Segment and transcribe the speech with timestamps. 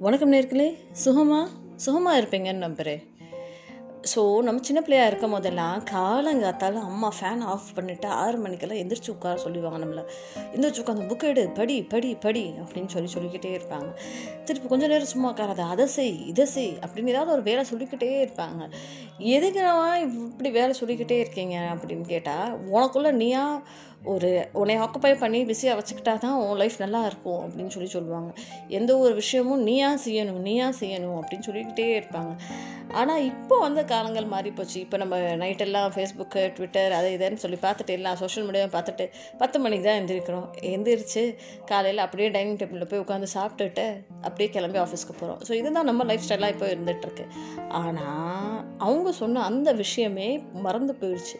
[0.00, 0.78] வணக்கம் நேர்களே.
[1.04, 1.48] சுகமா?
[1.76, 3.08] சுகமாக இருப்பீங்கன்னு நம்புகிறேன்
[4.14, 9.36] ஸோ நம்ம சின்ன பிள்ளையா இருக்கும் போதெல்லாம் காலங்காத்தால அம்மா ஃபேன் ஆஃப் பண்ணிவிட்டு ஆறு மணிக்கெல்லாம் எந்திரிச்சு உட்கார
[9.36, 10.04] சொல்லுவாங்க நம்மளை.
[10.54, 13.94] எந்திரிச்சு உட்காந்து புக் எடு படி படி படி அப்படின்னு சொல்லி சொல்லிக்கிட்டே இருப்பாங்க.
[14.44, 18.70] திருப்பி கொஞ்சம் நேரம் சும்மா உட்காராத அதை செய் இதை செய் அப்படின்னு ஏதாவது ஒரு வேலை சொல்லிக்கிட்டே இருப்பாங்க.
[19.18, 23.62] எதுக்கு நான் இப்படி வேலை சொல்லிக்கிட்டே இருக்கீங்க அப்படின்னு கேட்டால் உனக்குள்ளே நீயா
[24.12, 28.30] ஒரு உன்னை ஆக்குப்பை பண்ணி பிஸியாக வச்சுக்கிட்டா தான் உன் லைஃப் நல்லா இருக்கும் அப்படின்னு சொல்லி சொல்லுவாங்க.
[28.68, 32.32] எந்த ஒரு விஷயமும் நீயா செய்யணும் நீயா செய்யணும் அப்படின்னு சொல்லிக்கிட்டே இருப்பாங்க.
[32.92, 34.80] ஆனால் இப்போ வந்த காலங்கள் மாறி போச்சு.
[34.80, 39.06] இப்போ நம்ம நைட்டெல்லாம் ஃபேஸ்புக்கு ட்விட்டர் அது இதுன்னு சொல்லி பார்த்துட்டு எல்லாம் சோஷியல் மீடியாவை பார்த்துட்டு
[39.38, 43.86] பத்து மணிக்கு தான் எழுந்திரிக்கிறோம் எந்திரிச்சு காலையில் அப்படியே டைனிங் டேபிளில் போய் உட்காந்து சாப்பிட்டுட்டு
[44.22, 47.26] அப்படியே கிளம்பி ஆஃபீஸ்க்கு போகிறோம் ஸோ இதுதான் நம்ம லைஃப் ஸ்டைலாக இப்போ இருந்துகிட்ருக்கு
[47.68, 51.38] ஆனால் அவங்க சொன்ன அந்த விஷயமே மறந்து போயிடுச்சு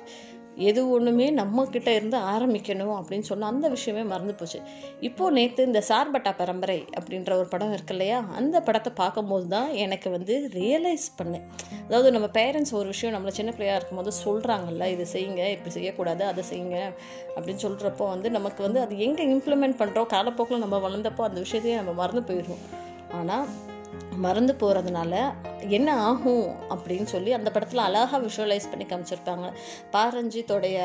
[0.57, 4.59] எது ஒன்றுமே நம்மக்கிட்ட இருந்து ஆரம்பிக்கணும் அப்படின்னு சொன்னால் அந்த விஷயமே மறந்து போச்சு.
[5.01, 8.19] இப்போது நேற்று இந்த சார்பட்டா பரம்பரை அப்படின்ற ஒரு படம் இருக்கு இல்லையா?
[8.37, 11.47] அந்த படத்தை பார்க்கும்போது தான் எனக்கு வந்து ரியலைஸ் பண்ணேன்.
[11.87, 16.45] அதாவது நம்ம பேரண்ட்ஸ் ஒரு விஷயம் நம்மளை சின்ன பிள்ளையாக இருக்கும்போது சொல்கிறாங்கல்ல இது செய்யுங்க இப்படி செய்யக்கூடாது அதை
[16.53, 16.79] செய்யுங்க
[17.37, 21.93] அப்படின்னு சொல்கிறப்போ வந்து நமக்கு வந்து அது எங்கே இம்ப்ளிமெண்ட் பண்ணுறோம் காலப்போக்கில் நம்ம வளர்ந்தப்போ அந்த விஷயத்தையே நம்ம
[21.93, 22.65] மறந்து போயிடுவோம்.
[23.21, 23.47] ஆனால்
[24.17, 25.33] மறந்து போகிறதுனால
[25.69, 29.53] என்ன ஆகும் அப்படின்னு சொல்லி அந்த படத்தில் அழகாக விஷுவலைஸ் பண்ணி காமிச்சிருப்பாங்க
[29.93, 30.79] பாரஞ்சித்தோடைய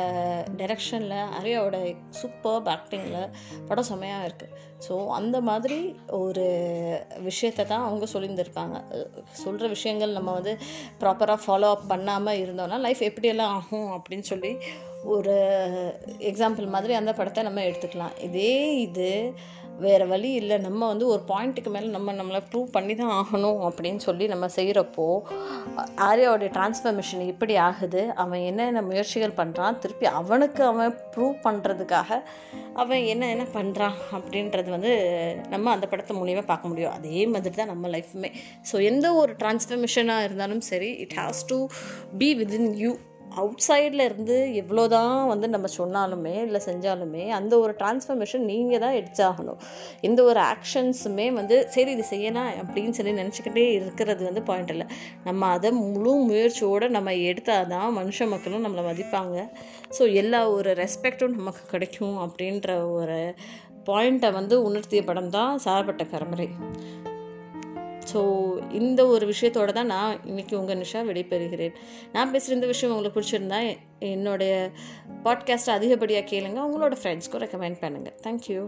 [0.58, 3.30] டைரக்ஷனில் அரியாவோட சூப்பர் ஆக்டிங்கில்
[3.68, 6.46] படம் செம்மையாக இருக்குது ஸோ அந்த மாதிரி ஒரு
[7.20, 10.58] விஷயத்தை தான் அவங்க சொல்லியிருந்திருப்பாங்க சொல்கிற விஷயங்கள் நம்ம வந்து
[11.00, 14.58] ப்ராப்பராக ஃபாலோ அப் பண்ணாமல் இருந்தோம்னா லைஃப் எப்படியெல்லாம் ஆகும் அப்படின்னு சொல்லி
[15.04, 15.34] ஒரு
[16.20, 18.22] எக்ஸாம்பிள் மாதிரி அந்த படத்தை நம்ம எடுத்துக்கலாம்.
[18.22, 19.34] இதே இது
[19.84, 20.58] வேறு வழி இல்லை.
[20.66, 25.06] நம்ம வந்து ஒரு பாயிண்ட்டுக்கு மேலே நம்ம நம்மளை ப்ரூவ் பண்ணி தான் ஆகணும் அப்படின்னு சொல்லி நம்ம செய்கிறப்போ
[26.08, 28.02] ஆர்யாவோடைய டிரான்ஸ்ஃபர்மேஷன் எப்படி ஆகுது.
[28.24, 32.20] அவன் என்னென்ன முயற்சிகள் பண்ணுறான் திருப்பி அவனுக்கு அவன் ப்ரூவ் பண்ணுறதுக்காக
[32.84, 34.94] அவன் என்ன என்ன பண்ணுறான் அப்படின்றது வந்து
[35.54, 36.96] நம்ம அந்த படத்தை மூலியமாக பார்க்க முடியும்.
[37.00, 38.32] அதே மாதிரி தான் நம்ம லைஃப்புமே
[38.72, 41.60] ஸோ எந்த ஒரு டிரான்ஸ்ஃபர்மேஷனாக இருந்தாலும் சரி it has to
[42.22, 42.94] be within you
[43.42, 48.96] out சைடில் இருந்து எவ்வளோ தான் வந்து நம்ம சொன்னாலுமே இல்லை செஞ்சாலுமே அந்த ஒரு டிரான்ஸ்ஃபர்மேஷன் நீங்கள் தான்
[49.00, 49.60] எடுத்தாகணும்.
[50.08, 54.88] எந்த ஒரு ஆக்ஷன்ஸுமே வந்து சரி இது செய்யலாம் அப்படின்னு சொல்லி நினச்சிக்கிட்டே இருக்கிறது வந்து பாயிண்ட் இல்லை.
[55.28, 59.38] நம்ம அதை முழு முயற்சியோடு நம்ம எடுத்தால் தான் மனுஷ மக்களும் நம்மளை மதிப்பாங்க.
[59.98, 63.20] ஸோ எல்லா ஒரு ரெஸ்பெக்டும் நமக்கு கிடைக்கும் அப்படின்ற ஒரு
[63.90, 66.48] பாயிண்ட்டை வந்து உணர்த்திய படம் தான் சார்பட்ட பரம்பரை
[68.14, 68.22] ஸோ
[68.72, 71.74] இந்த ஒரு விஷயத்தோட தான் நான் இன்றைக்கி உங்கள் நிஷா விடைபெறுகிறேன்.
[72.14, 74.72] நான் பேசுகிற இந்த விஷயம் உங்களுக்கு பிடிச்சிருந்தா என்னுடைய
[75.24, 76.60] பாட்காஸ்ட்டை அதிகப்படியாக கேளுங்க.
[76.68, 78.68] உங்களோட ஃப்ரெண்ட்ஸ்க்கும் ரெக்கமெண்ட் பண்ணுங்கள் தேங்க்யூ